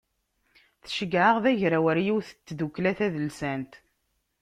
[0.83, 3.73] Tceggeɛ-aɣ d agraw ɣer yiwet n tdukla tadelsant.